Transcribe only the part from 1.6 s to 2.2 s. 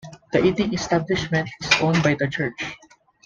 is owned by